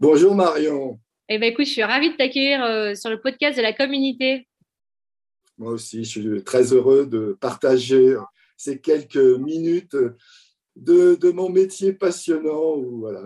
[0.00, 0.98] Bonjour Marion.
[1.28, 4.48] Eh bien, écoute, je suis ravie de t'accueillir euh, sur le podcast de la communauté.
[5.58, 8.16] Moi aussi, je suis très heureux de partager
[8.56, 9.98] ces quelques minutes
[10.74, 13.22] de, mon métier passionnant voilà,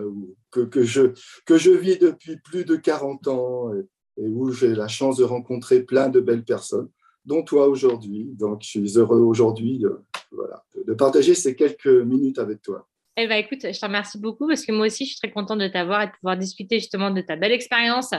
[0.51, 1.13] que, je,
[1.45, 5.81] que je vis depuis plus de 40 ans et, où j'ai la chance de rencontrer
[5.83, 6.89] plein de belles personnes,
[7.23, 8.31] dont toi aujourd'hui.
[8.33, 9.81] Donc, je suis heureux aujourd'hui
[10.29, 12.85] voilà, de partager ces quelques minutes avec toi.
[13.17, 15.59] Eh bien, écoute, je te remercie beaucoup parce que moi aussi, je suis très contente
[15.59, 18.13] de t'avoir et de pouvoir discuter justement de ta belle expérience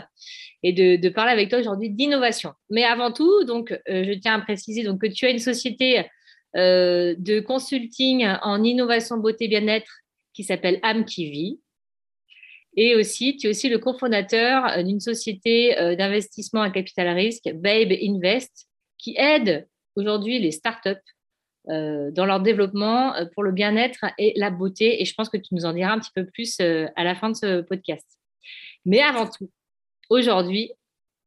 [0.62, 2.54] et de, parler avec toi aujourd'hui d'innovation.
[2.70, 6.06] Mais avant tout, donc, euh, je tiens à préciser donc, que tu as une société
[6.56, 10.00] euh, de consulting en innovation beauté bien-être
[10.32, 11.04] qui s'appelle Am
[12.76, 17.92] Et aussi, tu es aussi le cofondateur euh, d'une société d'investissement à capital risque, Babe
[17.92, 21.15] Invest, qui aide aujourd'hui les startups
[21.66, 25.02] dans leur développement euh, pour le bien-être et la beauté.
[25.02, 27.14] Et je pense que tu nous en diras un petit peu plus euh, à la
[27.14, 28.06] fin de ce podcast.
[28.84, 29.50] Mais avant tout,
[30.10, 30.72] aujourd'hui,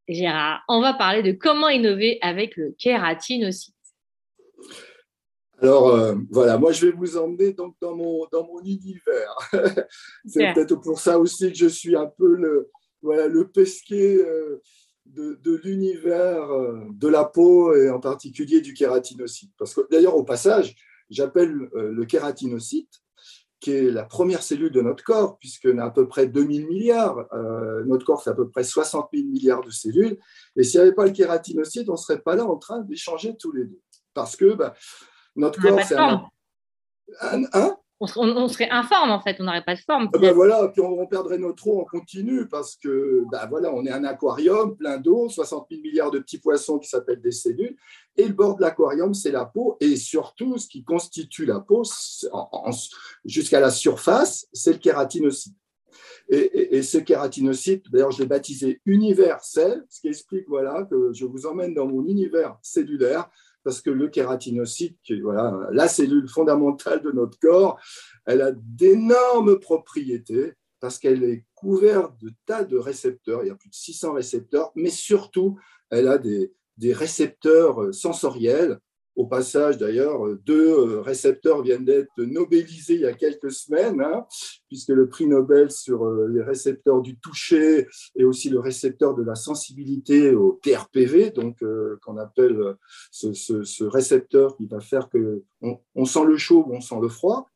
[0.07, 3.75] Gérard, on va parler de comment innover avec le kératinocyte.
[5.61, 9.35] Alors voilà, moi je vais vous emmener donc dans mon, dans mon univers.
[10.25, 12.69] C'est peut-être pour ça aussi que je suis un peu le,
[13.01, 14.19] voilà, le pesquet
[15.13, 19.51] de, l'univers euh, de la peau et en particulier du kératinocyte.
[19.57, 20.75] Parce que d'ailleurs, au passage,
[21.09, 23.01] j'appelle euh, le kératinocyte,
[23.59, 27.27] qui est la première cellule de notre corps, puisqu'on a à peu près 2000 milliards.
[27.33, 30.17] Euh, notre corps, c'est à peu près 60 000 milliards de cellules.
[30.55, 33.35] Et s'il n'y avait pas le kératinocyte, on ne serait pas là en train d'échanger
[33.37, 33.81] tous les deux.
[34.13, 34.73] Parce que bah,
[35.35, 36.29] notre corps, c'est un,
[37.53, 40.09] un, on, serait informe en fait, on n'aurait pas de forme.
[40.13, 43.85] Ah ben voilà, puis on, perdrait notre eau en continu parce que ben voilà, on
[43.85, 47.75] est un aquarium plein d'eau, 60 000 milliards de petits poissons qui s'appellent des cellules,
[48.15, 51.83] et le bord de l'aquarium, c'est la peau, et surtout ce qui constitue la peau
[53.25, 55.55] jusqu'à la surface, c'est le kératinocyte.
[56.31, 61.25] Et, et, ce kératinocyte, d'ailleurs, je l'ai baptisé universel, ce qui explique voilà, que je
[61.25, 63.29] vous emmène dans mon univers cellulaire
[63.63, 67.79] parce que le kératinocyte, voilà, la cellule fondamentale de notre corps,
[68.25, 73.55] elle a d'énormes propriétés parce qu'elle est couverte de tas de récepteurs, il y a
[73.55, 75.59] plus de 600 récepteurs, mais surtout,
[75.89, 78.79] elle a des, des récepteurs sensoriels
[79.19, 84.25] au passage, d'ailleurs, deux euh, récepteurs viennent d'être nobélisés il y a quelques semaines, hein,
[84.69, 87.85] puisque le prix Nobel sur euh, les récepteurs du toucher
[88.15, 92.75] et aussi le récepteur de la sensibilité au TRPV, donc euh, qu'on appelle
[93.11, 97.49] ce, récepteur qui va faire que on, sent le chaud ou on sent le froid.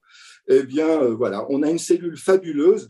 [0.50, 2.90] Eh bien, voilà, on a une cellule fabuleuse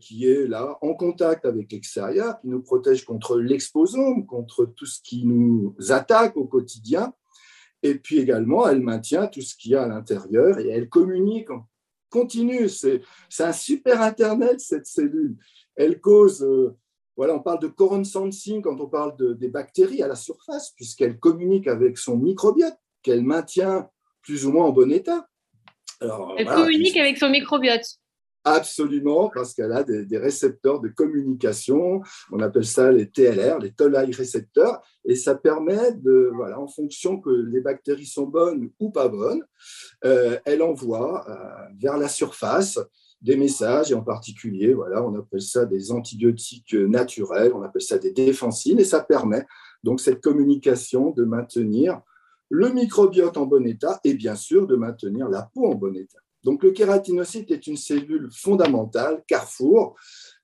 [0.00, 5.00] qui est là en contact avec l'extérieur, qui nous protège contre l'exposome, contre tout ce
[5.02, 7.14] qui nous attaque au quotidien.
[7.82, 11.50] Et puis également, elle maintient tout ce qu'il y a à l'intérieur et elle communique
[11.50, 11.66] en
[12.10, 12.68] continu.
[12.68, 13.02] C'est
[13.40, 15.36] un super Internet, cette cellule.
[15.74, 16.76] Elle cause, euh,
[17.16, 20.72] voilà, on parle de coron sensing quand on parle de, des bactéries à la surface,
[20.76, 23.88] puisqu'elle communique avec son microbiote, qu'elle maintient
[24.22, 25.26] plus ou moins en bon état.
[26.00, 27.98] elle communique avec son microbiote.
[28.44, 33.96] Absolument, parce qu'elle a des, récepteurs de communication, on appelle ça les TLR, les toll
[33.96, 39.06] récepteurs, et ça permet de, voilà, en fonction que les bactéries sont bonnes ou pas
[39.06, 39.44] bonnes,
[40.04, 42.80] euh, elle envoie euh, vers la surface
[43.20, 47.98] des messages, et en particulier, voilà, on appelle ça des antibiotiques naturels, on appelle ça
[47.98, 49.46] des défensines, et ça permet
[49.84, 52.00] donc cette communication de maintenir
[52.50, 56.18] le microbiote en bon état et bien sûr de maintenir la peau en bon état.
[56.44, 59.96] Donc, le kératinocyte est une cellule fondamentale, carrefour,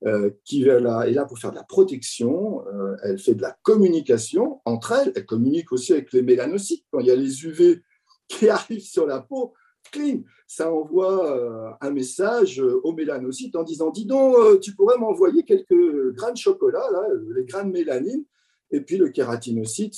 [0.07, 2.65] euh, qui est là, pour faire de la protection.
[2.69, 5.13] Euh, elle fait de la communication entre elles.
[5.17, 6.85] Elle communique aussi avec les mélanocytes.
[6.93, 7.83] Quand il y a les UV
[8.29, 9.55] qui arrivent sur la peau,
[9.91, 15.43] clean, ça envoie euh, un message aux mélanocytes en disant Dis donc, tu pourrais m'envoyer
[15.43, 16.87] quelques grains de chocolat,
[17.35, 18.25] les grains de mélanine.
[18.71, 19.95] Et puis le kératinocyte,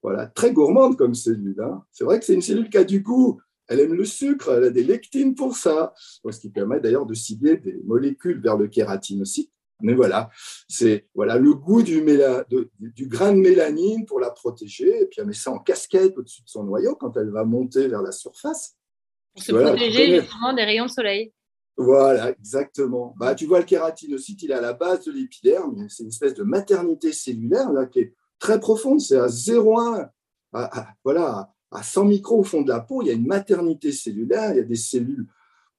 [0.00, 1.60] voilà, très gourmande comme cellule.
[1.60, 1.82] Hein.
[1.90, 4.64] C'est vrai que c'est une cellule qui a du goût, elle aime le sucre, elle
[4.64, 8.68] a des lectines pour ça, ce qui permet d'ailleurs de cibler des molécules vers le
[8.68, 9.50] kératinocyte.
[9.82, 10.30] Mais voilà,
[10.68, 12.02] c'est voilà le goût du,
[12.78, 16.42] du, grain de mélanine pour la protéger, et puis elle met ça en casquette au-dessus
[16.42, 18.76] de son noyau quand elle va monter vers la surface.
[19.34, 21.32] Pour se protéger justement des rayons de soleil.
[21.76, 23.14] Voilà, exactement.
[23.18, 25.86] Bah, tu vois, le kératinocyte, il est à la base de l'épiderme.
[25.90, 29.00] C'est une espèce de maternité cellulaire là, qui est très profonde.
[29.00, 30.08] C'est à 0,1,
[31.04, 33.02] voilà, à 100 micros au fond de la peau.
[33.02, 34.52] Il y a une maternité cellulaire.
[34.52, 35.26] Il y a des cellules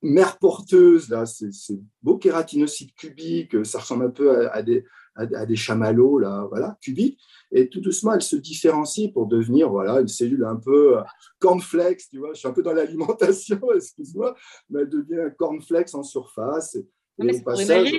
[0.02, 1.10] mères porteuses.
[1.10, 3.66] Là, c'est beau kératinocyte cubique.
[3.66, 4.86] Ça ressemble un peu à, des,
[5.18, 7.20] à, des chamallows là, voilà, cubiques.
[7.52, 11.02] Et tout doucement, elle se différencie pour devenir voilà, une cellule un peu euh,
[11.40, 12.34] cornflakes, tu vois.
[12.34, 14.36] Je suis un peu dans l'alimentation, excuse-moi,
[14.70, 16.78] mais elle devient un cornflakes en surface.
[17.18, 17.92] au passage,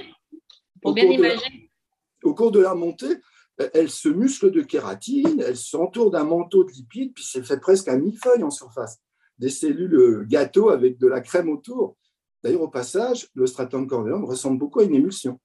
[0.81, 1.71] pour, bien imager.
[2.23, 3.17] au cours de la montée,
[3.75, 7.89] elle se muscle de kératine, elle s'entoure d'un manteau de lipides, puis c'est fait presque
[7.89, 8.99] un millefeuille en surface.
[9.39, 11.97] Des cellules euh, gâteaux avec de la crème autour.
[12.43, 15.41] D'ailleurs, au passage, le stratum corneum ressemble beaucoup à une émulsion.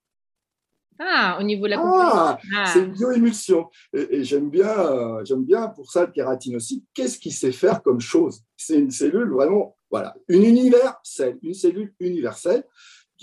[0.99, 3.67] Ah, au niveau de la ah, ah, C'est une bioémulsion.
[3.93, 6.85] Et, j'aime bien, j'aime bien pour ça le kératinocyte.
[6.93, 8.41] Qu'est-ce qu'il sait faire comme chose?
[8.55, 12.63] C'est une cellule vraiment, voilà, une universelle, une cellule universelle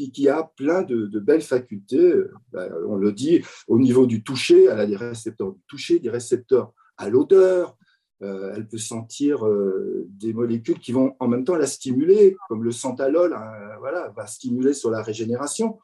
[0.00, 2.14] qui, qui a plein de, belles facultés.
[2.52, 6.10] Ben, on le dit au niveau du toucher, elle a des récepteurs du toucher, des
[6.10, 7.76] récepteurs à l'odeur.
[8.22, 12.64] Euh, elle peut sentir euh, des molécules qui vont en même temps la stimuler, comme
[12.64, 15.78] le santalol, hein, voilà, va stimuler sur la régénération.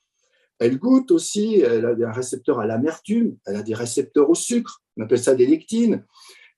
[0.59, 4.83] Elle goûte aussi, elle a des récepteurs à l'amertume, elle a des récepteurs au sucre,
[4.97, 6.05] on appelle ça des lectines.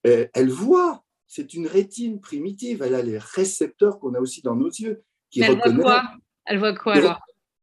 [0.04, 4.68] Elle voit, c'est une rétine primitive, elle a les récepteurs qu'on a aussi dans nos
[4.68, 5.02] yeux.
[5.30, 6.02] Qui elle, voit quoi?
[6.46, 7.20] Elle voit quoi alors?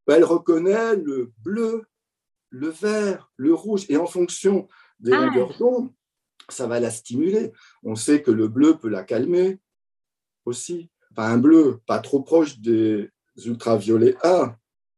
[0.07, 1.85] Elle reconnaît le bleu,
[2.49, 4.67] le vert, le rouge, et en fonction
[4.99, 5.25] des ah.
[5.25, 5.91] longueurs d'onde,
[6.49, 7.51] ça va la stimuler.
[7.83, 9.59] On sait que le bleu peut la calmer
[10.45, 10.89] aussi.
[11.11, 13.09] Enfin, un bleu pas trop proche des
[13.43, 14.57] ultraviolets A,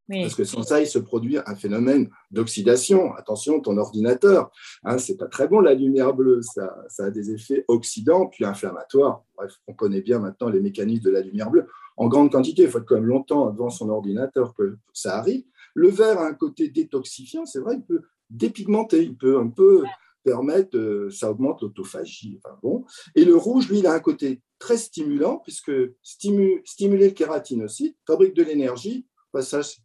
[0.09, 3.13] parce que sans ça, il se produit un phénomène d'oxydation.
[3.15, 4.51] Attention, ton ordinateur,
[4.83, 9.23] hein, c'est pas très bon la lumière bleue, ça, a des effets oxydants puis inflammatoires.
[9.35, 11.67] Bref, on connaît bien maintenant les mécanismes de la lumière bleue.
[11.97, 15.43] En grande quantité, il faut être quand même longtemps devant son ordinateur que ça arrive.
[15.73, 19.83] Le vert a un côté détoxifiant, c'est vrai, il peut dépigmenter, il peut un peu
[20.23, 22.39] permettre, euh, ça augmente l'autophagie.
[22.61, 22.83] Bon.
[23.15, 25.71] Et le rouge, lui, il a un côté très stimulant, puisque
[26.03, 29.07] stimuler le kératinocyte fabrique de l'énergie.
[29.31, 29.77] Passage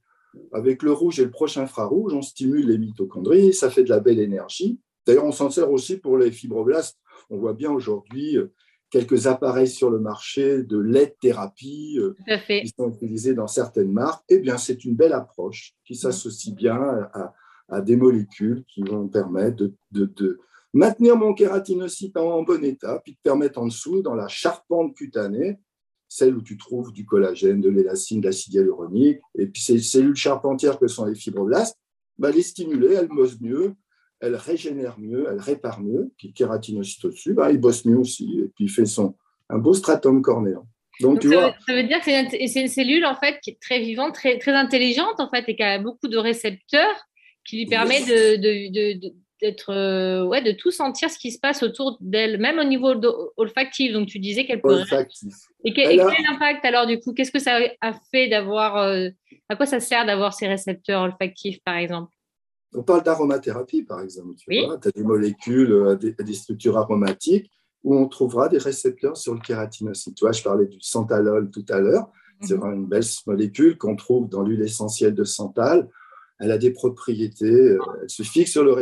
[0.52, 4.00] avec le rouge et le proche infrarouge, on stimule les mitochondries, ça fait de la
[4.00, 4.80] belle énergie.
[5.06, 6.98] D'ailleurs, on s'en sert aussi pour les fibroblastes.
[7.30, 8.52] On voit bien aujourd'hui euh,
[8.90, 12.14] quelques appareils sur le marché de LED-thérapie euh,
[12.46, 14.22] qui sont utilisés dans certaines marques.
[14.28, 19.70] Eh bien, c'est une belle approche qui s'associe bien à, des molécules qui vont permettre
[19.92, 20.38] de,
[20.74, 25.58] maintenir mon kératinocyte en bon état, puis de permettre en dessous, dans la charpente cutanée,
[26.14, 30.14] celle où tu trouves du collagène, de l'élastine, de l'acide hyaluronique, et puis ces cellules
[30.14, 31.78] charpentières que sont les fibroblastes,
[32.18, 33.74] bah, les stimuler, elles bossent mieux,
[34.20, 38.48] elles régénèrent mieux, elles réparent mieux, puis kératinocyte au-dessus, bah, il bosse mieux aussi, et
[38.54, 39.16] puis il fait son,
[39.48, 40.62] un beau stratum cornéen.
[41.00, 43.50] Donc, tu ça, vois, veut, ça, veut, dire que c'est une, cellule en fait qui
[43.50, 47.08] est très vivante, très, très intelligente en fait, et qui a beaucoup de récepteurs
[47.44, 49.12] qui lui permet de,
[49.42, 52.94] d'être euh, ouais de tout sentir ce qui se passe autour d'elle même au niveau
[53.36, 53.92] olfactif.
[53.92, 55.34] Donc tu disais qu'elle olfactif.
[55.64, 59.08] et, quel impact alors du coup qu'est-ce que ça a fait d'avoir euh,
[59.48, 62.12] à quoi ça sert d'avoir ces récepteurs olfactifs par exemple?
[62.74, 64.78] On parle d'aromathérapie par exemple tu vois.
[64.78, 67.50] Tu as des molécules euh, des, des, structures aromatiques
[67.82, 71.66] où on trouvera des récepteurs sur le kératinocyte tu vois je parlais du santalol tout
[71.68, 72.08] à l'heure.
[72.40, 72.60] C'est mhm.
[72.60, 75.88] vraiment une belle molécule qu'on trouve dans l'huile essentielle de santal
[76.42, 78.74] elle a des propriétés, euh, elle se fixe sur le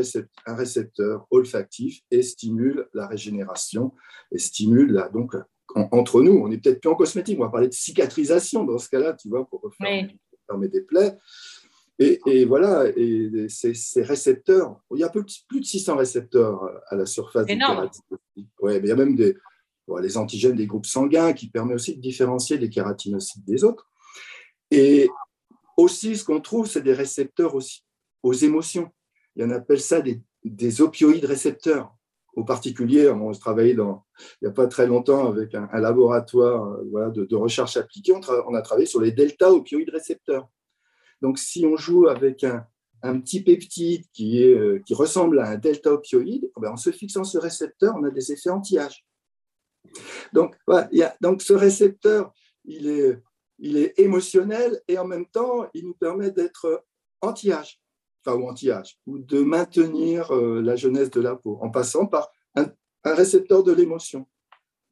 [0.47, 3.93] un récepteur olfactif et stimule la régénération
[4.33, 5.35] et stimule la, donc
[5.75, 8.89] entre nous, on n'est peut-être plus en cosmétique, on va parler de cicatrisation dans ce
[8.89, 11.17] cas-là, tu vois, pour refermer des plaies.
[11.99, 17.45] Et, voilà, et ces, récepteurs, il y a plus, de 600 récepteurs à la surface
[17.45, 18.03] du kératinocyte.
[18.59, 19.37] Ouais, mais il y a même des,
[20.01, 23.87] les antigènes des groupes sanguins qui permettent aussi de différencier les kératinocytes des autres.
[24.71, 25.11] Et
[25.81, 27.85] aussi, ce qu'on trouve, c'est des récepteurs aussi
[28.23, 28.91] aux émotions.
[29.37, 31.95] Il y en appelle ça des, opioïdes récepteurs.
[32.35, 34.05] Au particulier, on travaillé dans,
[34.41, 38.55] il n'y a pas très longtemps avec un, laboratoire euh, voilà, de, recherche appliquée, on,
[38.55, 40.49] a travaillé sur les delta opioïdes récepteurs.
[41.23, 42.67] Donc, si on joue avec un,
[43.21, 47.39] petit peptide euh, qui ressemble à un delta opioïde, eh ben, en se fixant ce
[47.39, 49.05] récepteur, on a des effets anti-âge.
[50.33, 50.57] Donc,
[51.21, 52.33] donc, ce récepteur,
[52.65, 53.19] il est,
[53.61, 56.85] il est émotionnel et en même temps, il nous permet d'être
[57.21, 57.81] anti-âge,
[58.25, 62.31] enfin, ou anti-âge, ou de maintenir euh, la jeunesse de la peau en passant par
[62.57, 62.67] un,
[63.05, 64.27] récepteur de l'émotion.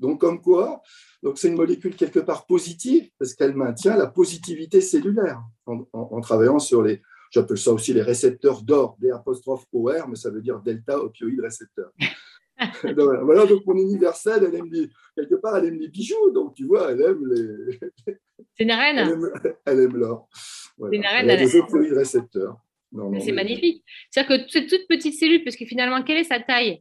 [0.01, 0.83] Donc, comme quoi,
[1.23, 6.59] donc c'est une molécule quelque part positive parce qu'elle maintient la positivité cellulaire en, travaillant
[6.59, 10.61] sur les, j'appelle ça aussi les récepteurs d'or, des apostrophes OR, mais ça veut dire
[10.61, 11.91] delta opioïde récepteur.
[12.95, 14.71] voilà, donc mon universelle, elle aime
[15.17, 17.81] quelque part, elle aime les bijoux, donc tu vois, elle aime les.
[18.59, 18.99] C'est une reine
[19.67, 20.29] Elle aime, l'or.
[20.33, 21.25] C'est une reine.
[21.25, 22.57] Elle a des autres récepteurs.
[23.21, 23.85] C'est magnifique.
[24.11, 26.81] C'est-à-dire que cette toute petite cellule, parce que finalement, quelle est sa taille?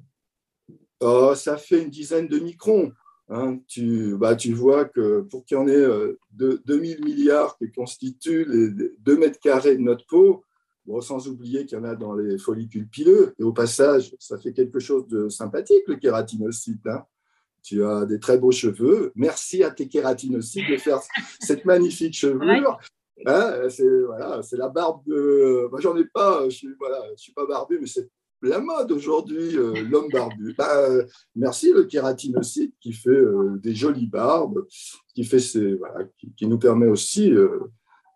[0.99, 2.91] Oh, Ça fait une dizaine de microns.
[3.29, 3.59] Hein.
[3.67, 8.45] tu, bah, tu vois que pour qu'il y en ait euh, 2000 milliards qui constituent
[8.47, 8.69] les
[8.99, 10.45] 2 mètres carrés de notre peau,
[10.85, 14.37] bon, sans oublier qu'il y en a dans les follicules pileux, et au passage, ça
[14.37, 16.87] fait quelque chose de sympathique, le kératinocyte.
[16.87, 17.03] Hein.
[17.67, 19.11] Tu as des très beaux cheveux.
[19.15, 21.01] Merci à tes kératinocytes de faire
[21.41, 22.77] cette magnifique chevelure.
[23.25, 25.67] Hein, c'est voilà, la barbe de.
[25.69, 28.09] Moi, j'en ai pas, je suis, voilà, je suis pas barbu, mais c'est
[28.41, 30.53] la mode aujourd'hui, euh, l'homme barbu.
[30.57, 31.05] Bah, euh,
[31.35, 34.65] merci le kératinocyte qui fait euh, des jolies barbes,
[35.13, 35.39] qui, fait
[35.75, 36.05] voilà,
[36.37, 37.33] qui, nous permet aussi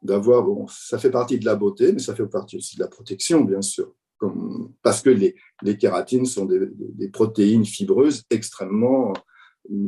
[0.02, 2.88] d'avoir, bon, ça fait partie de la beauté, mais ça fait partie aussi de la
[2.88, 3.94] protection, bien sûr.
[4.18, 9.14] Comme, parce que les, les kératines sont des, des, protéines fibreuses extrêmement,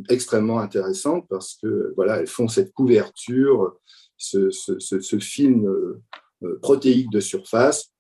[0.10, 3.75] extrêmement intéressantes parce que voilà, elles font cette couverture,
[4.18, 5.68] ce, ce, ce film
[6.62, 7.94] protéique de surface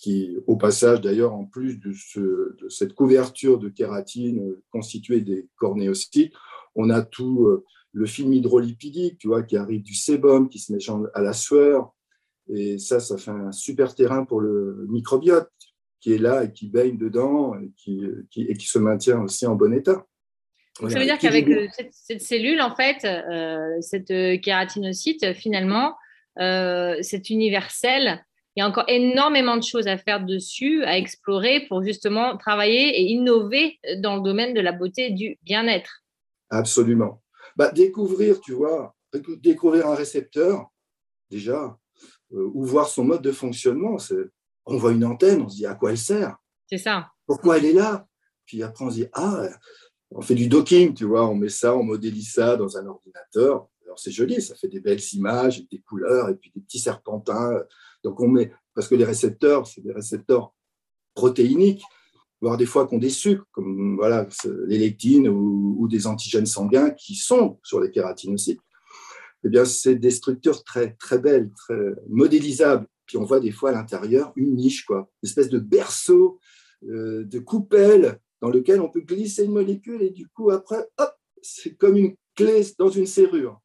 [0.00, 1.92] qui, au passage d'ailleurs, en plus de,
[2.68, 6.32] cette couverture de kératine euh, constituée des cornéocytes,
[6.74, 10.72] on a tout euh, le film hydrolipidique, tu vois, qui arrive du sébum, qui se
[10.72, 11.92] mélange à la sueur.
[12.48, 15.50] Et ça, ça fait un super terrain pour le microbiote
[16.00, 18.02] qui est là et qui baigne dedans et qui,
[18.36, 20.06] et qui se maintient aussi en bon état.
[20.78, 23.06] Ça veut dire qu'avec euh, cette, cellule, en fait,
[23.82, 25.94] cette kératinocyte, finalement,
[26.36, 28.24] c'est universel
[28.56, 33.00] il y a encore énormément de choses à faire dessus, à explorer pour justement travailler
[33.00, 36.02] et innover dans le domaine de la beauté et du bien-être.
[36.50, 37.22] Absolument.
[37.56, 38.96] Bah, découvrir, tu vois,
[39.38, 40.66] découvrir un récepteur,
[41.30, 41.78] déjà,
[42.32, 43.96] euh, ou voir son mode de fonctionnement.
[44.66, 46.36] On voit une antenne, on se dit à quoi elle sert?
[46.68, 47.08] C'est ça.
[47.26, 48.06] Pourquoi elle est là?
[48.46, 49.44] Puis après, on se dit, ah,
[50.10, 53.68] on fait du docking, tu vois, on met ça, on modélise ça dans un ordinateur.
[53.84, 57.52] Alors c'est joli, ça fait des belles images, des couleurs, et puis des petits serpentins
[58.02, 60.54] donc on met, parce que les récepteurs, c'est des récepteurs
[61.14, 61.82] protéiniques,
[62.40, 64.26] voire des fois qu'on des sucres, comme voilà,
[64.66, 68.60] les lectines ou, des antigènes sanguins qui sont sur les kératinocytes.
[69.44, 72.86] Eh bien, c'est des structures très, très belles, très modélisables.
[73.06, 76.38] Puis on voit des fois à l'intérieur une niche, quoi, une espèce de berceau,
[76.84, 81.12] euh, de coupelle dans lequel on peut glisser une molécule et du coup, après, hop,
[81.42, 83.60] c'est comme une clé dans une serrure.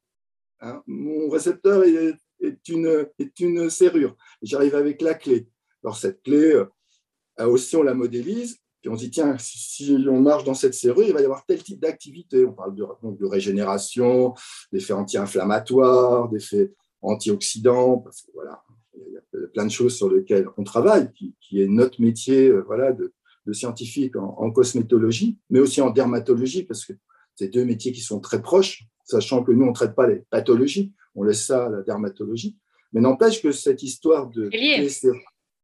[0.60, 0.82] Hein.
[0.86, 4.16] Mon récepteur est une, est une serrure.
[4.42, 5.48] J'arrive avec la clé.
[5.82, 8.58] Alors, cette clé, euh, aussi, on la modélise.
[8.80, 11.44] Puis on se dit, tiens, si, on marche dans cette serrure, il va y avoir
[11.46, 12.44] tel type d'activité.
[12.44, 14.34] On parle de, régénération,
[14.72, 18.62] d'effets anti-inflammatoires, d'effets antioxydants, parce que voilà,
[18.94, 22.48] il y a plein de choses sur lesquelles on travaille, qui, qui est notre métier
[22.48, 23.12] euh, voilà, de,
[23.46, 26.92] de scientifique en, en, cosmétologie, mais aussi en dermatologie, parce que
[27.36, 30.24] c'est deux métiers qui sont très proches, sachant que nous, on ne traite pas les
[30.30, 32.56] pathologies, on laisse ça à la dermatologie.
[32.92, 34.88] Mais n'empêche que cette histoire de clé,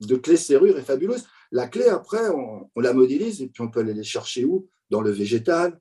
[0.00, 1.24] de clé serrure est fabuleuse.
[1.50, 4.68] La clé, après, on, la modélise et puis on peut aller les chercher où?
[4.90, 5.78] Dans le végétal,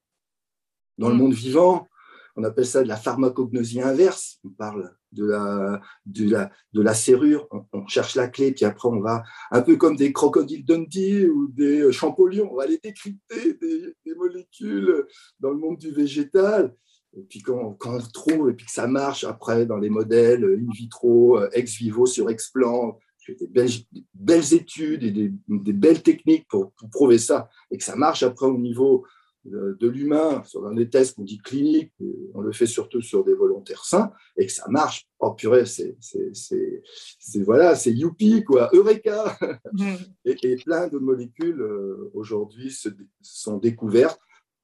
[0.97, 1.17] dans le mm.
[1.17, 1.87] monde vivant.
[2.35, 4.39] On appelle ça de la pharmacognosie inverse.
[4.43, 7.47] On parle de la, de la, de la serrure.
[7.73, 11.47] On, cherche la clé, puis après, on va, un peu comme des crocodiles Dundee ou
[11.49, 15.05] des champollions, on va aller décrypter des, molécules
[15.39, 16.73] dans le monde du végétal.
[17.17, 20.71] Et puis quand, on trouve et puis que ça marche après dans les modèles in
[20.73, 22.97] vitro, euh, ex vivo sur explant,
[23.27, 27.77] des belles, des belles études et des, des belles techniques pour, pour, prouver ça, et
[27.77, 29.05] que ça marche après au niveau
[29.45, 31.93] de, de l'humain, sur des tests qu'on dit cliniques,
[32.33, 35.97] on le fait surtout sur des volontaires sains, et que ça marche, oh purée, c'est
[37.43, 39.37] voilà, c'est youpi, quoi, eureka
[39.73, 39.93] mmh.
[40.25, 42.75] et, et, plein de molécules euh, aujourd'hui
[43.21, 44.19] sont découvertes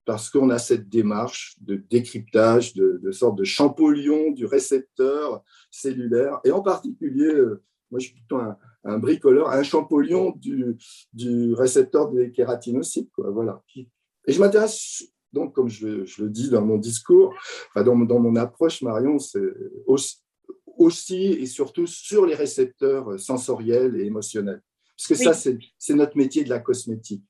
[0.07, 6.39] parce qu'on a cette démarche de décryptage, de, de sorte de champollion du récepteur cellulaire,
[6.45, 10.77] et en particulier, euh, moi je suis plutôt un, bricoleur, un champollion du,
[11.11, 13.11] du récepteur des kératinocytes.
[13.11, 13.61] Quoi, voilà.
[14.27, 15.03] Et je m'intéresse,
[15.33, 17.33] donc comme je, je, le dis dans mon discours,
[17.69, 19.39] enfin dans, dans mon approche, Marion, c'est
[19.85, 20.17] aussi,
[20.77, 24.61] aussi, et surtout sur les récepteurs sensoriels et émotionnels.
[24.97, 27.23] Parce que ça, c'est notre métier de la cosmétique.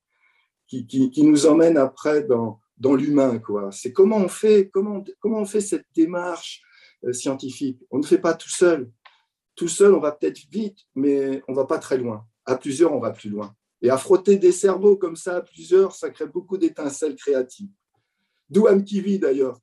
[0.67, 3.39] Qui, qui, qui, nous emmène après dans, dans l'humain.
[3.39, 3.71] quoi.
[3.71, 6.61] C'est comment on fait, comment, comment on fait cette démarche
[7.05, 7.79] euh, scientifique?
[7.89, 8.91] On ne fait pas tout seul.
[9.55, 12.25] Tout seul, on va peut-être vite, mais on va pas très loin.
[12.45, 13.55] À plusieurs, on va plus loin.
[13.81, 17.69] Et à frotter des cerveaux comme ça à plusieurs, ça crée beaucoup d'étincelles créatives.
[18.49, 19.59] D'où Amkivi d'ailleurs,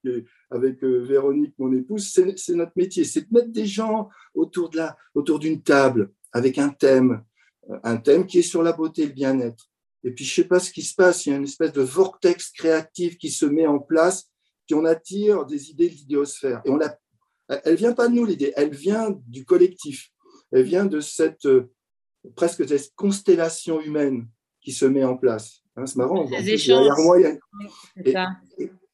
[0.50, 4.76] avec euh, Véronique, mon épouse, c'est notre métier, c'est de mettre des gens autour de
[4.76, 7.24] la, autour d'une table avec un thème,
[7.70, 9.70] euh, un thème qui est sur la beauté et le bien-être.
[10.04, 11.80] Et puis, je sais pas ce qui se passe, il y a une espèce de
[11.80, 14.30] vortex créatif qui se met en place,
[14.66, 16.60] puis on attire des idées de l'idéosphère.
[16.66, 16.94] Et on a,
[17.64, 20.10] Elle vient pas de nous, l'idée, elle vient du collectif.
[20.52, 21.48] Elle vient de cette
[22.34, 24.28] presque cette constellation humaine
[24.60, 25.60] qui se met en place.
[25.76, 26.24] Hein, c'est marrant.
[26.24, 27.18] derrière moi,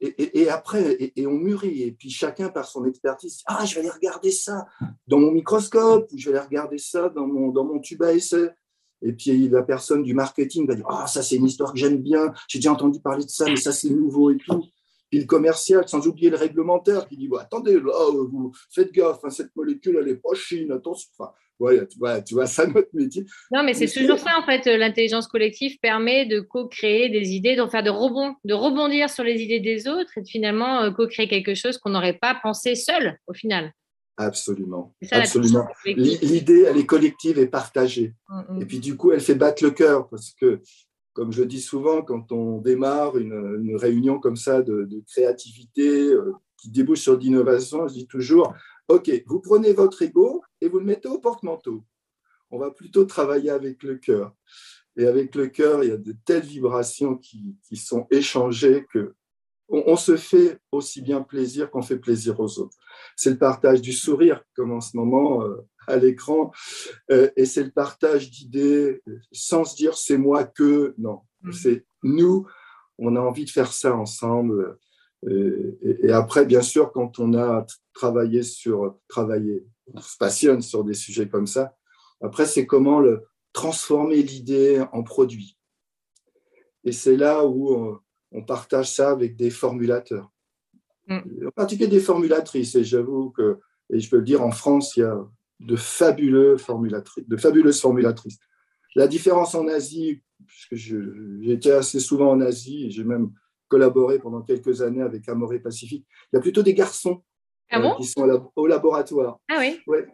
[0.03, 1.83] et, après, et, on mûrit.
[1.83, 4.67] Et puis chacun, par son expertise, ah, je vais aller regarder ça
[5.07, 8.13] dans mon microscope, ou je vais aller regarder ça dans mon, dans mon tube à
[8.13, 8.51] essai.
[9.03, 11.99] Et puis la personne du marketing va dire, ah, ça c'est une histoire que j'aime
[11.99, 14.65] bien, j'ai déjà entendu parler de ça, mais ça c'est nouveau et tout.
[15.11, 19.55] Puis le commercial, sans oublier le réglementaire, qui dit, attendez, vous faites gaffe, hein, cette
[19.57, 21.09] molécule, elle est pas chine, attention.
[21.19, 23.27] Enfin, Ouais, tu vois, tu vois, ça notre métier.
[23.53, 24.65] Non, mais c'est toujours ça, en fait.
[24.67, 29.43] L'intelligence collective permet de co-créer des idées, de faire de rebond, de rebondir sur les
[29.43, 33.19] idées des autres et de finalement euh, co-créer quelque chose qu'on n'aurait pas pensé seul,
[33.27, 33.75] au final.
[34.17, 34.95] Absolument.
[35.11, 35.67] Absolument.
[35.85, 38.15] L'idée, elle est collective et partagée.
[38.29, 38.63] Mm, mm.
[38.63, 40.61] Et puis, du coup, elle fait battre le cœur parce que,
[41.13, 46.71] comme je dis souvent, quand on démarre une, réunion comme ça de, créativité euh, qui
[46.71, 48.55] débouche sur l'innovation, je dis toujours
[48.89, 51.85] OK, vous prenez votre ego et vous le mettez au porte-manteau.
[52.51, 54.35] On va plutôt travailler avec le cœur.
[54.97, 59.15] Et avec le cœur, il y a de telles vibrations qui, sont échangées que
[59.73, 62.77] on, se fait aussi bien plaisir qu'on fait plaisir aux autres.
[63.15, 66.51] C'est le partage du sourire, comme en ce moment euh, à l'écran,
[67.13, 69.01] euh, et c'est le partage d'idées
[69.31, 71.53] sans se dire c'est moi que, non, mmh.
[71.53, 72.49] c'est nous,
[72.99, 74.77] on a envie de faire ça ensemble.
[75.29, 80.95] Et, après, bien sûr, quand on a travaillé sur, travaillé, on se passionne sur des
[80.95, 81.77] sujets comme ça,
[82.23, 85.59] après, c'est comment le, transformer l'idée en produit.
[86.85, 88.01] Et c'est là où
[88.33, 90.31] on, partage ça avec des formulateurs.
[91.09, 91.49] Mm.
[91.49, 92.75] En particulier des formulatrices.
[92.75, 93.59] Et j'avoue que,
[93.91, 95.19] et je peux le dire, en France, il y a
[95.61, 98.39] de, fabuleux formulatrices, de fabuleuses formulatrices.
[98.95, 103.33] La différence en Asie, puisque j'ai été assez souvent en Asie, et j'ai même
[103.69, 106.07] collaboré pendant quelques années avec Amoré Pacifique.
[106.33, 107.23] Il y a plutôt des garçons
[107.71, 109.39] ah euh, qui sont au laboratoire.
[109.49, 109.81] Ah oui?
[109.87, 110.07] Ouais.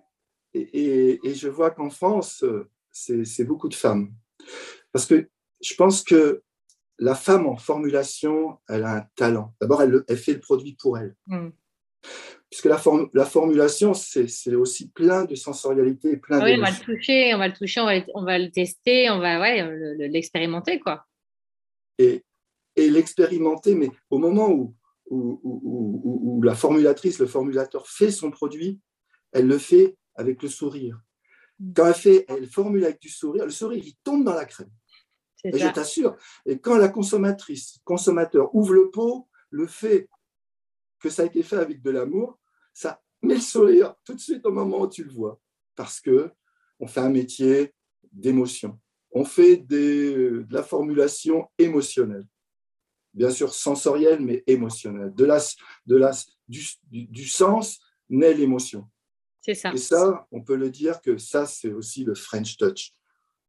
[0.55, 2.45] Et, et, je vois qu'en France,
[2.91, 4.13] c'est beaucoup de femmes.
[4.93, 5.29] Parce que
[5.61, 6.43] je pense que
[6.99, 9.55] la femme en formulation, elle a un talent.
[9.61, 11.15] D'abord, elle, elle, fait le produit pour elle.
[11.27, 11.51] Hmm.
[12.51, 12.81] Puisque la,
[13.13, 16.17] la formulation, c'est aussi plein de sensorialité.
[16.17, 18.39] Plein ah oui, on va le toucher, on va le toucher, on va, on va
[18.39, 20.79] le tester, on va ouais, l'expérimenter.
[20.79, 21.05] quoi.
[21.99, 22.25] Et,
[22.77, 24.75] et l'expérimenter, mais au moment où,
[25.11, 28.81] où, la formulatrice, le formulateur fait son produit,
[29.33, 31.01] elle le fait avec le sourire.
[31.59, 31.73] Mm.
[31.75, 34.71] Quand elle fait, elle formule avec du sourire, le sourire, il tombe dans la crème.
[35.45, 40.09] Et je t'assure, et quand la consommatrice, consommateur ouvre le pot, le fait
[40.99, 42.39] que ça a été fait avec de l'amour,
[42.73, 45.41] ça met le sourire tout de suite au moment où tu le vois.
[45.77, 46.33] Parce que
[46.81, 47.75] on fait un métier
[48.13, 48.81] d'émotion.
[49.13, 52.27] On fait de la formulation émotionnelle
[53.17, 55.13] bien sûr sensorielle, mais émotionnelle.
[55.15, 55.43] De la,
[55.87, 56.13] de la,
[56.49, 58.87] du, du, sens naît l'émotion.
[59.41, 59.73] C'est ça.
[59.73, 62.93] Et ça, on peut le dire que ça, c'est aussi le French touch.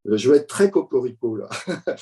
[0.08, 1.50] Euh, je vais être très cocorico là,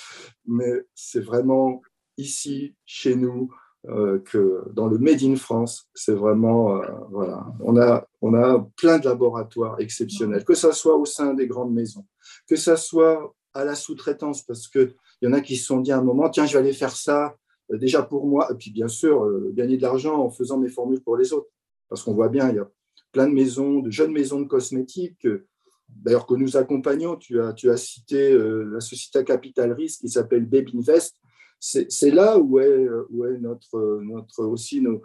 [0.45, 1.81] mais c'est vraiment
[2.17, 3.53] ici, chez nous,
[3.89, 8.67] euh, que dans le Made in France, c'est vraiment, euh, voilà, on a, on a
[8.77, 12.05] plein de laboratoires exceptionnels, que ce soit au sein des grandes maisons,
[12.47, 15.91] que ce soit à la sous-traitance, parce qu'il y en a qui se sont dit
[15.91, 17.35] à un moment, tiens, je vais aller faire ça
[17.69, 21.01] déjà pour moi, et puis bien sûr, euh, gagner de l'argent en faisant mes formules
[21.01, 21.49] pour les autres.
[21.89, 22.69] Parce qu'on voit bien, il y a
[23.11, 25.47] plein de maisons, de jeunes maisons de cosmétiques, euh,
[25.87, 27.15] d'ailleurs que nous accompagnons.
[27.15, 31.15] Tu as, tu as cité la société à capital risque qui s'appelle Baby Invest.
[31.59, 35.01] C'est là où est, où est notre, notre, aussi nos,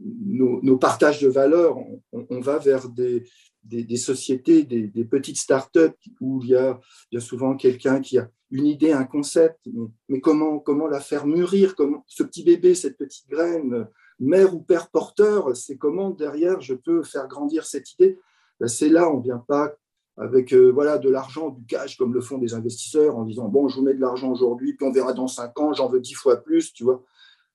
[0.00, 1.76] nos, partages de valeurs.
[2.12, 3.24] On, va vers des,
[3.64, 6.80] des, sociétés, des, petites startups où il y a
[7.20, 9.58] souvent quelqu'un qui a une idée, un concept,
[10.08, 13.88] mais, comment, comment la faire mûrir, comment, ce petit bébé, cette petite graine,
[14.20, 18.18] mère ou père porteur, c'est comment derrière je peux faire grandir cette idée?
[18.60, 19.74] Ben, c'est là, on ne vient pas
[20.18, 23.68] avec euh, voilà, de l'argent, du cash, comme le font des investisseurs, en disant, bon,
[23.68, 26.14] je vous mets de l'argent aujourd'hui, puis on verra dans cinq ans, j'en veux dix
[26.14, 27.02] fois plus, tu vois.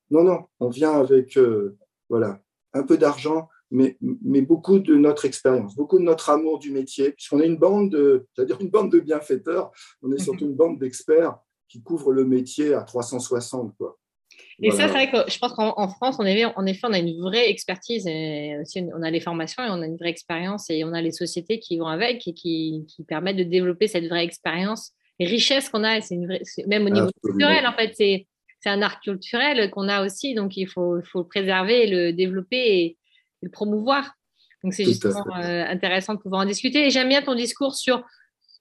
[0.09, 1.77] Non, non, on vient avec euh,
[2.09, 2.39] voilà,
[2.73, 7.11] un peu d'argent, mais, mais beaucoup de notre expérience, beaucoup de notre amour du métier,
[7.11, 10.79] puisqu'on est une bande de, dire une bande de bienfaiteurs, on est surtout une bande
[10.79, 13.75] d'experts qui couvrent le métier à 360.
[13.77, 13.97] Quoi.
[14.61, 16.99] Et ça, c'est vrai que je pense qu'en France, en effet, en effet, on a
[16.99, 20.69] une vraie expertise, et aussi on a les formations et on a une vraie expérience,
[20.69, 24.05] et on a les sociétés qui vont avec et qui, qui permettent de développer cette
[24.05, 27.93] vraie expérience et richesse qu'on a, c'est une vraie, même au niveau culturel, en fait,
[27.95, 28.27] c'est
[28.59, 32.57] c'est un art culturel qu'on a aussi, donc il faut, faut le préserver, le développer
[32.57, 32.97] et,
[33.43, 34.13] le promouvoir.
[34.63, 36.87] Donc c'est justement euh, intéressant de pouvoir en discuter.
[36.87, 38.03] Et j'aime bien ton discours sur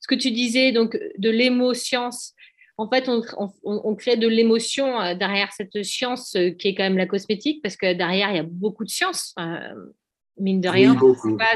[0.01, 2.11] ce que tu disais, donc de l'émotion.
[2.77, 3.23] En fait, on,
[3.65, 7.63] on, crée de l'émotion euh, derrière cette science euh, qui est quand même la cosmétique,
[7.63, 9.35] parce que derrière, il y a beaucoup de science.
[10.39, 10.95] Mine de rien,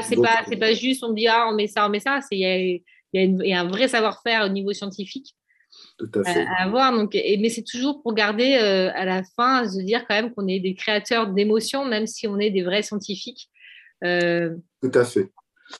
[0.01, 2.19] c'est pas, pas, pas, juste on dit ah, on met ça, on met ça.
[2.31, 2.45] Il y
[3.13, 5.35] a, y a, un vrai savoir-faire au niveau scientifique
[5.97, 6.45] Tout à, fait.
[6.45, 6.91] à, avoir.
[6.93, 10.47] Donc, et, mais c'est toujours pour garder à la fin, se dire quand même qu'on
[10.47, 13.49] est des créateurs d'émotions, même si on est des vrais scientifiques.
[14.01, 15.31] Tout à fait.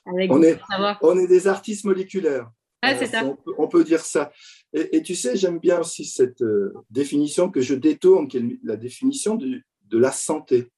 [0.06, 0.58] On est,
[1.02, 2.50] on est des artistes moléculaires.
[2.82, 3.22] Ah, c'est ça.
[3.58, 4.32] On peut, dire ça.
[4.72, 8.76] Et, tu sais, j'aime bien aussi cette euh, définition que je détourne, qui est la
[8.76, 10.68] définition de, de la santé.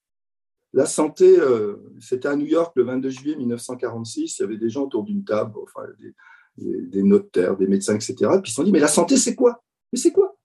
[0.74, 4.38] La santé, euh, c'était à New York le 22 juillet 1946.
[4.38, 6.12] Il y avait des gens autour d'une table, enfin, des,
[6.56, 8.14] des, notaires, des médecins, etc.
[8.14, 9.62] Puis ils se sont dit, mais la santé, c'est quoi?
[9.92, 10.36] Mais c'est quoi?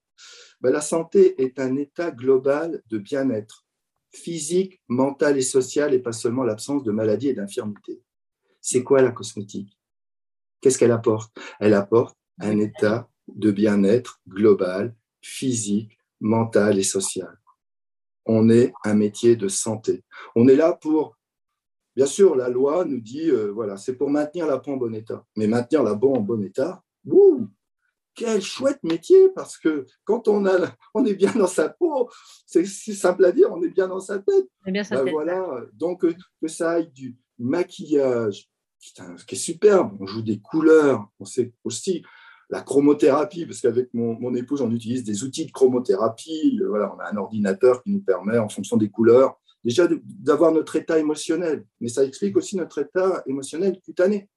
[0.62, 3.66] Ben, La santé est un état global de bien-être
[4.12, 8.02] physique, mental et social, et pas seulement l'absence de maladie et d'infirmité.
[8.62, 9.78] C'est quoi la cosmétique?
[10.62, 11.36] Qu'est-ce qu'elle apporte?
[11.60, 17.40] Elle apporte un état de bien-être global, physique, mental et social.
[18.26, 20.04] On est un métier de santé.
[20.36, 21.18] On est là pour,
[22.00, 24.96] bien sûr, la loi nous dit, euh, voilà, c'est pour maintenir la peau en bon
[24.96, 25.26] état.
[25.36, 27.50] Mais maintenir la peau en bon état, ouh,
[28.16, 32.10] quel chouette métier parce que quand on, a, on est bien dans sa peau,
[32.46, 34.48] c'est simple à dire, on est bien dans sa tête.
[34.66, 36.06] Bien ben voilà, donc
[36.42, 38.50] que ça aille du maquillage,
[39.28, 39.98] qui est superbe.
[40.00, 41.06] On joue des couleurs.
[41.20, 42.02] On sait aussi
[42.50, 46.62] la chromothérapie, parce qu'avec mon, mon, épouse, on utilise des outils de chromothérapie.
[46.66, 50.76] Voilà, on a un ordinateur qui nous permet, en fonction des couleurs, déjà d'avoir notre
[50.76, 51.66] état émotionnel.
[51.80, 54.30] Mais ça explique aussi notre état émotionnel cutané.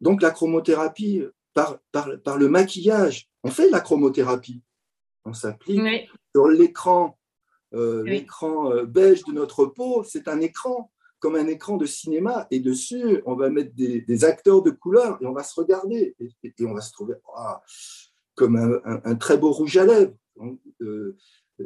[0.00, 4.62] Donc la chromothérapie, par, par, par le maquillage, on fait de la chromothérapie.
[5.24, 7.18] On s'applique sur l'écran.
[7.74, 12.46] Euh, l'écran euh, beige de notre peau, c'est un écran comme un écran de cinéma
[12.50, 16.64] et dessus, on va mettre des, acteurs de couleur et on va se regarder et,
[16.64, 17.62] on va se trouver ah,
[18.34, 20.14] comme un, très beau rouge à lèvres.
[20.80, 21.16] Euh,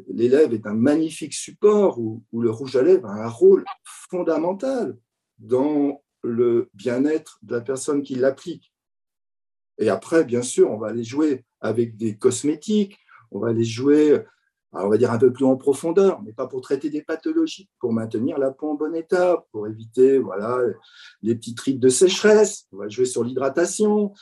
[0.09, 4.97] L'élève est un magnifique support où, le rouge à lèvres a un rôle fondamental
[5.39, 8.73] dans le bien-être de la personne qui l'applique.
[9.79, 12.99] Et après, bien sûr, on va aller jouer avec des cosmétiques,
[13.31, 14.25] on va aller jouer
[14.73, 17.93] on va dire un peu plus en profondeur, mais pas pour traiter des pathologies, pour
[17.93, 20.59] maintenir la peau en bon état, pour éviter voilà,
[21.21, 22.67] les petites rides de sécheresse.
[22.73, 24.15] On va jouer sur l'hydratation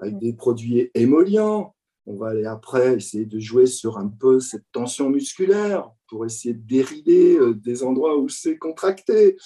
[0.00, 1.74] avec des produits émollients.
[2.10, 6.54] On va aller après essayer de jouer sur un peu cette tension musculaire pour essayer
[6.54, 9.36] de dérider euh, des endroits où c'est contracté.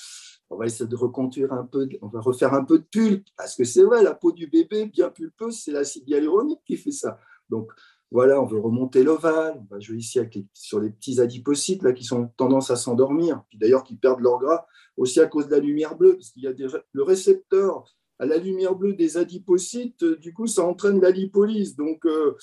[0.48, 3.56] On va essayer de reconduire un peu, on va refaire un peu de pulpe, parce
[3.56, 7.18] que c'est vrai, la peau du bébé bien pulpeuse, c'est l'acide hyaluronique qui fait ça.
[7.50, 7.68] Donc,
[8.12, 10.20] voilà, on veut remonter l'ovale, on va jouer ici
[10.52, 14.38] sur les petits adipocytes là, qui sont tendance à s'endormir, puis d'ailleurs qui perdent leur
[14.38, 16.52] gras aussi à cause de la lumière bleue, parce qu'il y a
[16.92, 21.76] le récepteur à la lumière bleue des adipocytes, euh, du coup, ça entraîne la lipolyse.
[21.76, 22.36] Donc, euh,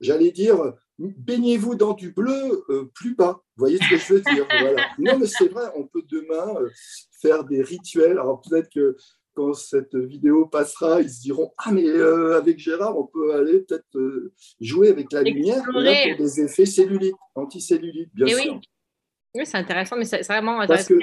[0.00, 3.42] j'allais dire, baignez-vous dans du bleu euh, plus bas.
[3.56, 4.46] Vous voyez ce que je veux dire?
[4.98, 6.54] Non, mais c'est vrai, on peut demain
[7.20, 8.18] faire des rituels.
[8.18, 8.96] Alors, peut-être que
[9.36, 13.60] quand cette vidéo passera, ils se diront Ah, mais euh, avec Gérard, on peut aller
[13.60, 18.54] peut-être euh, jouer avec la lumière pour des effets cellulites, anticellulites, bien sûr.
[18.54, 18.60] Oui,
[19.34, 20.94] oui c'est intéressant, mais c'est vraiment intéressant.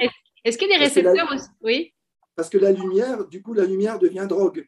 [0.44, 1.46] Est-ce qu'il y a des récepteurs aussi?
[1.62, 1.93] Oui.
[2.36, 4.66] Parce que la lumière, du coup, la lumière devient drogue.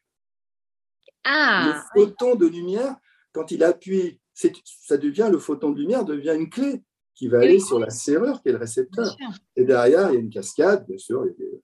[1.25, 2.97] Ah, le photon de lumière,
[3.33, 6.83] quand il appuie, ça devient, le photon de lumière devient une clé
[7.15, 9.17] qui va aller sur la serrure qui est le récepteur.
[9.57, 11.63] Et derrière, il y a une cascade, bien sûr, il y a des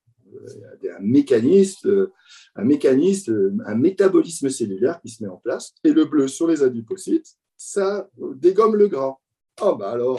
[0.90, 2.10] un mécanisme,
[2.54, 5.74] un mécanisme, un métabolisme cellulaire qui se met en place.
[5.84, 9.16] Et le bleu sur les adipocytes, ça dégomme le gras.
[9.60, 10.18] Oh bah alors.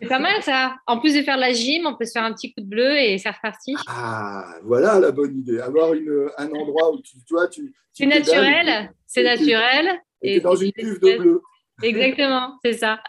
[0.00, 0.76] C'est pas mal ça.
[0.86, 2.96] En plus de faire la gym, on peut se faire un petit coup de bleu
[2.96, 3.74] et ça repartit.
[3.86, 5.58] Ah, voilà la bonne idée.
[5.60, 7.74] Avoir une, un endroit où tu, tu vois, tu.
[7.92, 10.00] C'est naturel, c'est naturel.
[10.20, 11.42] Et, dans une cuve de bleu.
[11.82, 13.00] Exactement, c'est ça.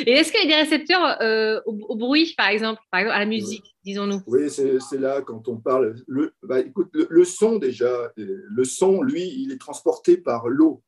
[0.00, 3.20] Et est-ce qu'il y a des récepteurs euh, au, bruit, par exemple, par exemple, à
[3.20, 4.20] la musique, disons-nous?
[4.26, 5.94] Oui, c'est là quand on parle.
[6.08, 10.82] Le, bah, écoute, le, son déjà, le son, lui, il est transporté par l'eau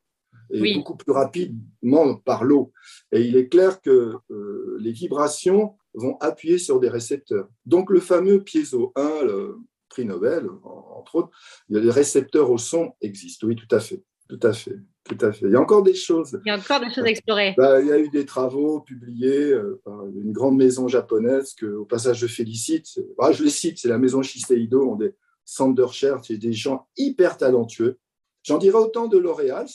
[0.53, 2.71] et beaucoup plus rapidement par l'eau.
[3.11, 7.47] Et il est clair que euh, les vibrations vont appuyer sur des récepteurs.
[7.65, 9.57] Donc le fameux piezo 1, le
[9.89, 11.29] prix Nobel, entre autres,
[11.69, 13.47] il y a des récepteurs au son existent.
[13.47, 14.75] Oui, tout à fait, tout à fait.
[15.03, 15.47] Tout à fait.
[15.47, 16.39] Il y a encore des choses.
[16.45, 17.55] Il y a encore des choses à explorer.
[17.57, 21.65] Bah, il y a eu des travaux publiés euh, par une grande maison japonaise que,
[21.65, 22.85] au passage, je félicite.
[23.17, 26.53] Bah, je les cite, c'est la maison Shiseido, ont des centres de recherche et des
[26.53, 27.97] gens hyper talentueux.
[28.43, 29.67] J'en dirais autant de L'Oréal,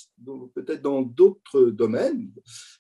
[0.55, 2.33] peut-être dans d'autres domaines,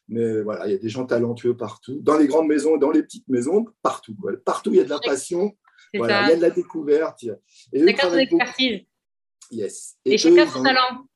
[0.08, 3.02] mais voilà, il y a des gens talentueux partout, dans les grandes maisons, dans les
[3.02, 4.16] petites maisons, partout.
[4.44, 5.56] Partout, il y a de la passion,
[5.94, 7.22] voilà, il y a de la découverte.
[7.72, 8.80] Et eux, chacun son expertise.
[9.50, 9.96] Yes.
[10.04, 11.06] Et, chacun son talent.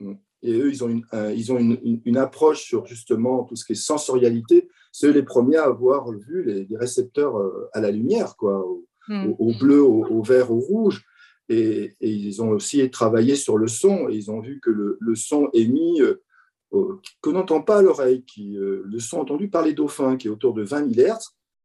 [0.00, 0.14] Mm.
[0.42, 3.72] Et eux, ils ont, une, ils ont une, une, approche sur justement tout ce qui
[3.72, 4.68] est sensorialité.
[4.92, 8.64] C'est les premiers à avoir vu les, récepteurs euh, à la lumière, quoi.
[9.08, 9.34] mm.
[9.38, 11.04] au, bleu, au, vert, au rouge.
[11.48, 14.08] Et, ils ont aussi travaillé sur le son.
[14.08, 18.82] Et ils ont vu que le, son émis, euh, que n'entend pas l'oreille, qui, euh,
[18.84, 21.18] le son entendu par les dauphins, qui est autour de 20 000 Hz,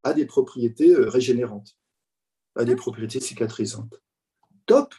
[0.04, 1.78] a des propriétés euh, régénérantes,
[2.56, 4.02] a des propriétés cicatrisantes.
[4.66, 4.94] Top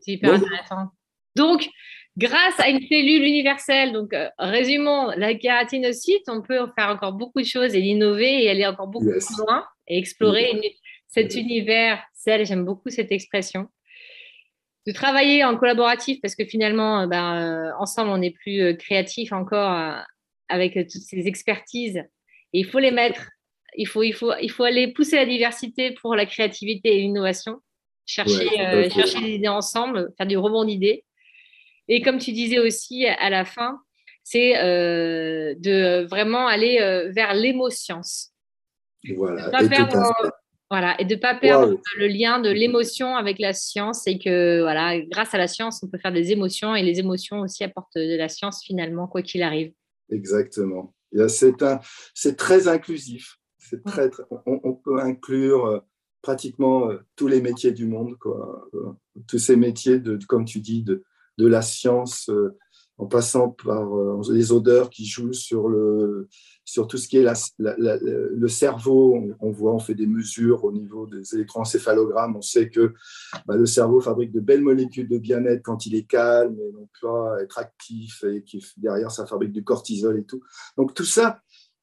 [0.00, 0.90] C'est hyper intéressant.
[1.34, 1.68] Donc,
[2.16, 7.46] grâce à une cellule universelle, donc résumons la kératinocyte, on peut faire encore beaucoup de
[7.46, 12.64] choses et l'innover et aller encore beaucoup plus loin et explorer cet univers, celle, j'aime
[12.64, 13.68] beaucoup cette expression,
[14.86, 18.74] de travailler en collaboratif parce que finalement, euh, ben, euh, ensemble, on est plus euh,
[18.74, 19.94] créatif encore
[20.48, 21.96] avec toutes ces expertises.
[22.52, 23.30] Et il faut les mettre.
[23.76, 27.60] Il faut, il, faut, il faut aller pousser la diversité pour la créativité et l'innovation.
[28.06, 28.48] Chercher,
[28.90, 31.04] chercher des idées ensemble, faire du rebond d'idées.
[31.88, 33.80] Et comme tu disais aussi à la fin,
[34.22, 36.78] c'est de vraiment aller
[37.12, 38.30] vers l'émotience.
[39.16, 39.50] Voilà.
[40.74, 44.60] Voilà, et de ne pas perdre le lien de l'émotion avec la science et que
[44.60, 47.96] voilà, grâce à la science, on peut faire des émotions et les émotions aussi apportent
[47.96, 49.72] de la science finalement, quoi qu'il arrive.
[50.10, 50.92] Exactement.
[51.28, 53.36] C'est très inclusif.
[53.56, 54.10] C'est très,
[54.46, 55.78] on, peut inclure euh,
[56.22, 58.68] pratiquement euh, tous les métiers du monde, quoi.
[58.74, 58.90] Euh,
[59.28, 61.04] tous ces métiers, de, comme tu dis, de,
[61.38, 62.28] de la science,
[62.98, 63.90] en passant par
[64.30, 66.28] les odeurs qui jouent sur le,
[66.64, 67.26] sur tout ce qui est
[67.56, 69.20] le cerveau.
[69.40, 72.36] On, voit, on fait des mesures au niveau des électroencéphalogrammes.
[72.36, 72.94] On sait que
[73.46, 76.88] bah, le cerveau fabrique de belles molécules de bien-être quand il est calme et donc
[77.02, 80.42] pas être actif et qui derrière ça fabrique du cortisol et tout.
[80.76, 81.40] Donc tout ça,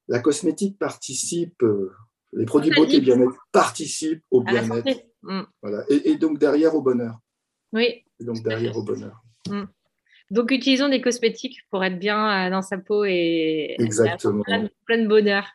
[0.08, 1.62] la cosmétique participe.
[1.64, 1.92] Euh,
[2.34, 5.06] les produits beauté bien-être participent au bien-être.
[5.24, 5.42] Mm.
[5.62, 5.84] Voilà.
[5.90, 7.20] Et, donc derrière au bonheur.
[7.74, 8.04] Oui.
[8.20, 9.22] Et donc derrière au bonheur.
[9.50, 9.64] Mm.
[10.32, 14.44] Donc, utilisons des cosmétiques pour être bien euh, dans sa peau et Exactement.
[14.86, 15.46] Plein, de bonheur.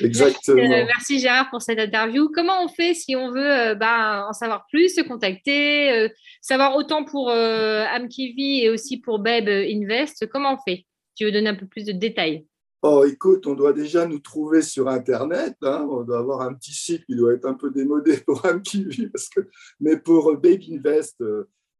[0.00, 0.58] Exactement.
[0.58, 2.28] Euh, merci, Gérard pour cette interview.
[2.34, 6.10] Comment on fait si on veut euh, bah, en savoir plus, se contacter,
[6.42, 10.26] savoir autant pour Amkivi et aussi pour Babe Invest?
[10.26, 10.84] Comment on fait?
[11.16, 12.44] Tu veux donner un peu plus de détails?
[12.82, 15.54] Oh, écoute, on doit déjà nous trouver sur Internet.
[15.62, 15.88] Hein.
[15.90, 19.30] On doit avoir un petit site qui doit être un peu démodé pour Amkivi, parce
[19.30, 19.40] que...
[19.80, 21.16] mais pour Babe Invest,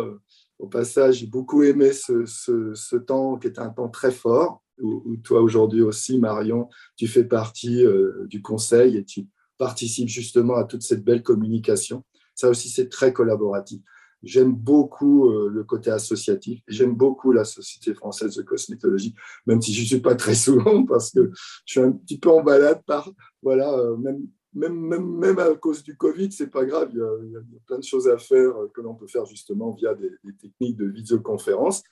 [0.58, 5.16] au passage, j'ai beaucoup aimé ce, ce temps qui était un temps très fort où,
[5.24, 10.64] toi aujourd'hui aussi, Marion, tu fais partie euh, du conseil et tu participes justement à
[10.64, 12.04] toute cette belle communication.
[12.34, 13.80] Ça aussi, c'est très collaboratif.
[14.22, 16.60] J'aime beaucoup euh, le côté associatif.
[16.66, 19.14] J'aime beaucoup la Société française de cosmétologie,
[19.46, 21.30] même si je ne suis pas très souvent parce que
[21.66, 22.44] je suis un petit peu en
[22.86, 23.10] par,
[23.42, 26.90] voilà, euh, même, même, même, même, à cause du Covid, c'est pas grave.
[26.92, 30.10] Il y, a, plein de choses à faire que l'on peut faire justement via des,
[30.24, 31.82] des techniques de visioconférence.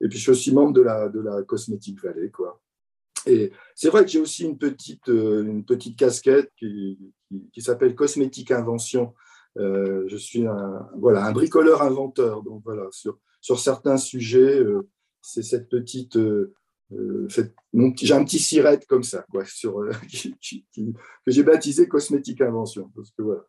[0.00, 2.30] Et puis, je suis aussi membre de la, de la Cosmétique Vallée.
[2.30, 2.60] Quoi.
[3.26, 6.98] Et c'est vrai que j'ai aussi une petite, euh, une petite casquette qui,
[7.52, 9.14] qui, s'appelle Cosmétique Invention.
[9.58, 12.42] Euh, je suis un, voilà, un bricoleur inventeur.
[12.42, 14.88] Donc voilà, sur, sur certains sujets, euh,
[15.20, 16.18] c'est cette petite.
[16.90, 22.90] j'ai un petit sirette comme ça, quoi, sur, que j'ai baptisé Cosmétique Invention.
[22.94, 23.42] Parce que voilà,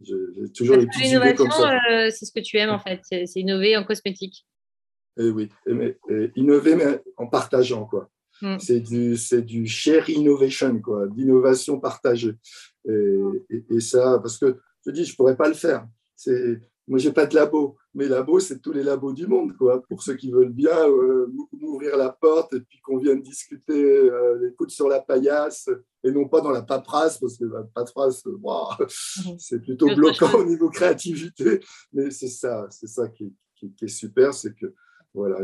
[0.00, 0.16] j'ai
[0.54, 1.78] toujours des petites idées comme ça.
[2.10, 4.46] c'est ce que tu aimes en fait, c'est innover en cosmétique.
[5.18, 5.48] Et eh oui,
[6.36, 8.08] innover mais en partageant quoi.
[8.40, 8.58] Mm.
[8.60, 12.34] C'est du c'est du share innovation quoi, d'innovation partagée.
[12.88, 13.20] Et,
[13.70, 15.86] et, ça parce que je dis je pourrais pas le faire.
[16.14, 19.82] C'est moi j'ai pas de labo, mais labo c'est tous les labos du monde quoi.
[19.88, 24.38] Pour ceux qui veulent bien euh, m'ouvrir la porte et puis qu'on vienne discuter euh,
[24.40, 25.68] les coudes sur la paillasse
[26.04, 29.34] et non pas dans la paperasse parce que la paperasse mm.
[29.38, 31.58] c'est plutôt bloquant au niveau créativité.
[31.92, 34.72] Mais c'est ça, c'est ça qui, qui, qui est super, c'est que
[35.14, 35.42] voilà,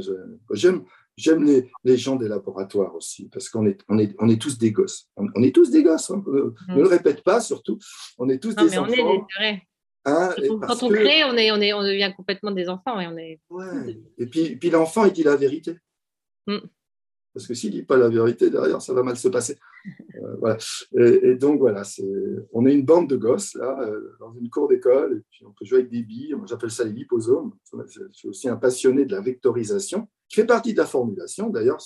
[0.52, 0.84] j'aime,
[1.16, 4.58] j'aime les, les, gens des laboratoires aussi, parce qu'on est, on est, on est tous
[4.58, 5.08] des gosses.
[5.16, 6.10] On, est tous des gosses.
[6.10, 6.22] Hein.
[6.28, 7.78] Euh, ne le répète pas, surtout.
[8.18, 8.92] On est tous des enfants.
[8.98, 9.62] On est
[10.04, 10.34] hein,
[10.66, 13.00] quand on crée, on, est, on, est, on devient complètement des enfants.
[13.00, 13.40] Et, on est...
[14.18, 15.78] et puis, puis l'enfant, il dit la vérité.
[16.46, 16.58] Mm.
[17.34, 19.58] Parce que s'il ne dit pas la vérité, derrière, ça va mal se passer.
[20.38, 20.56] voilà.
[20.96, 21.82] Et, donc, voilà,
[22.52, 23.76] on est une bande de gosses, là,
[24.20, 26.36] dans une cour d'école, et puis on peut jouer avec des billes.
[26.46, 27.52] J'appelle ça les liposomes.
[27.88, 31.50] Je suis aussi un passionné de la vectorisation, qui fait partie de la formulation.
[31.50, 31.82] D'ailleurs,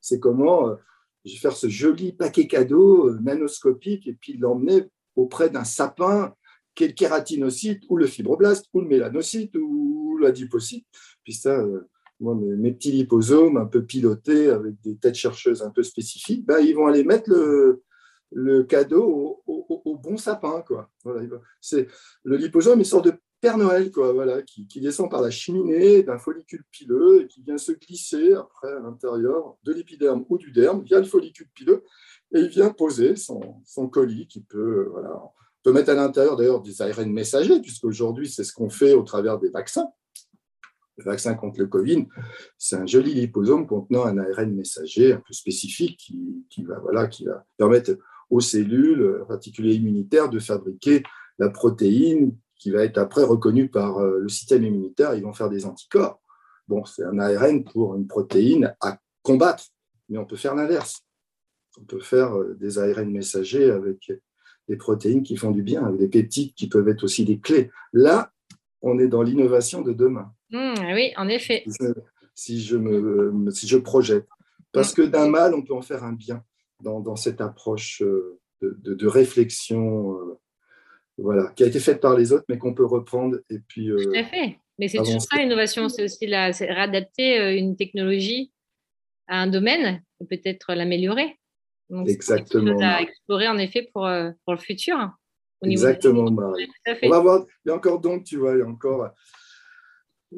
[0.00, 0.76] c'est comment
[1.24, 4.84] je vais faire ce joli paquet cadeau nanoscopique et puis l'emmener
[5.14, 6.34] auprès d'un sapin
[6.74, 10.86] qui est le kératinocyte ou le fibroblast ou le mélanocyte ou l'adipocyte.
[11.22, 11.88] Puis ça, euh,
[12.22, 16.74] mes, petits liposomes un peu pilotés avec des têtes chercheuses un peu spécifiques, ben, ils
[16.74, 20.62] vont aller mettre le, cadeau au, bon sapin.
[20.66, 20.88] Quoi.
[21.04, 21.22] Voilà,
[21.60, 21.88] c'est,
[22.24, 26.04] le liposome est sorte de Père Noël, quoi, voilà, qui, qui descend par la cheminée
[26.04, 30.52] d'un follicule pileux et qui vient se glisser après à l'intérieur de l'épiderme ou du
[30.52, 31.82] derme via le follicule pileux
[32.34, 35.20] et il vient poser son, colis qui peut, voilà,
[35.62, 39.38] peut mettre à l'intérieur d'ailleurs des ARN messagers, puisqu'aujourd'hui, c'est ce qu'on fait au travers
[39.38, 39.88] des vaccins.
[40.98, 42.06] Le vaccin contre le Covid,
[42.58, 46.12] c'est un joli liposome contenant un ARN messager un peu spécifique
[46.50, 47.96] qui, va, voilà, qui va permettre
[48.28, 51.02] aux cellules, particulièrement immunitaires, de fabriquer
[51.38, 55.14] la protéine qui va être après reconnue par euh, le système immunitaire.
[55.14, 56.20] Ils vont faire des anticorps.
[56.68, 59.64] Bon, c'est un ARN pour une protéine à combattre,
[60.08, 61.00] mais on peut faire l'inverse.
[61.80, 64.12] On peut faire euh, des ARN messagers avec
[64.68, 67.70] des protéines qui font du bien, avec des peptides qui peuvent être aussi des clés.
[67.92, 68.32] Là,
[68.80, 70.32] on est dans l'innovation de demain.
[70.52, 71.64] Mmh, oui, en effet.
[72.34, 74.26] Si je, me, si je projette.
[74.72, 76.44] Parce que d'un mal, on peut en faire un bien
[76.80, 80.38] dans, cette approche euh, de, réflexion euh,
[81.18, 83.38] voilà, qui a été faite par les autres, mais qu'on peut reprendre.
[83.50, 84.58] Et puis, euh, Tout à fait.
[84.78, 85.88] Mais c'est toujours ça, l'innovation.
[85.88, 88.52] C'est aussi la, réadapter une technologie
[89.28, 91.38] à un domaine et peut-être l'améliorer.
[92.06, 92.78] Exactement.
[92.80, 94.08] à explorer en effet pour,
[94.44, 95.10] pour le futur.
[95.62, 96.68] Exactement, Marie.
[97.02, 99.12] On va voir, il y a encore donc, tu vois, il y a encore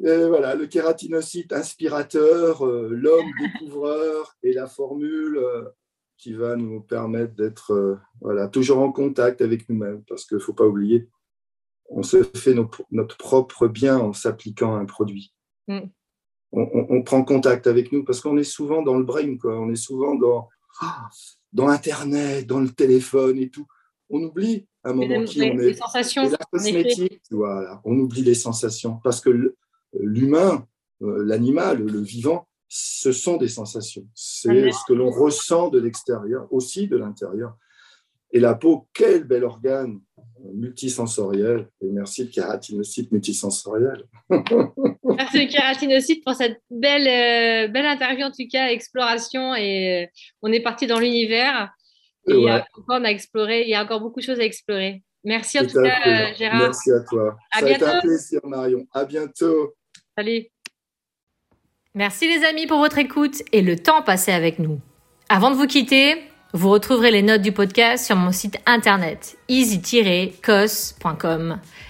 [0.03, 5.39] euh, voilà, le kératinocyte inspirateur, euh, l'homme découvreur et la formule
[6.17, 10.53] qui va nous permettre d'être voilà, toujours en contact avec nous-mêmes, parce qu'il ne faut
[10.53, 11.09] pas oublier,
[11.89, 12.55] on se fait
[12.91, 15.33] notre propre bien en s'appliquant à un produit.
[15.67, 15.79] Mm.
[16.51, 19.59] On, on, prend contact avec nous parce qu'on est souvent dans le brain, quoi.
[19.59, 20.47] on est souvent dans
[21.53, 23.65] dans Internet, dans le téléphone et tout.
[24.09, 25.57] On oublie à un moment qui on est.
[25.57, 26.29] Les sensations.
[26.29, 27.81] la cosmétique, voilà.
[27.85, 29.55] On oublie les sensations parce que
[29.99, 30.65] l'humain,
[31.01, 34.07] euh, l'animal, le vivant, ce sont des sensations.
[34.13, 37.55] C'est ce que l'on ressent de l'extérieur, aussi de l'intérieur.
[38.31, 40.01] Et la peau, quel bel organe
[40.53, 41.67] multisensoriel.
[41.81, 44.03] Et merci le kératinocyte multisensoriel.
[44.29, 49.55] merci le kératinocyte pour cette belle, euh, belle interview, en tout cas, exploration.
[49.55, 50.07] Et euh,
[50.41, 51.71] on est parti dans l'univers.
[52.27, 54.39] Et il, y a encore, on a exploré, il y a encore beaucoup de choses
[54.39, 55.03] à explorer.
[55.23, 56.61] Merci en tout, cas, euh, Gérard.
[56.61, 57.37] Merci à toi.
[57.51, 57.85] À Ça bientôt.
[57.85, 58.87] a été un plaisir, Marion.
[58.91, 59.75] À bientôt.
[60.17, 60.45] Salut.
[61.93, 64.79] Merci les amis pour votre écoute et le temps passé avec nous.
[65.27, 66.15] Avant de vous quitter,
[66.53, 70.39] vous retrouverez les notes du podcast sur mon site internet easy-cos.com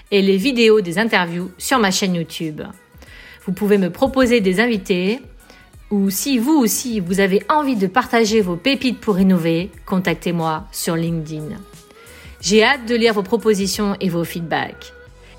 [0.10, 2.64] et les vidéos des interviews sur ma chaîne YouTube.
[3.46, 5.20] Vous pouvez me proposer des invités
[5.92, 10.96] ou si vous aussi vous avez envie de partager vos pépites pour innover, contactez-moi sur
[10.96, 11.50] LinkedIn.
[12.42, 14.95] J'ai hâte de lire vos propositions et vos feedbacks.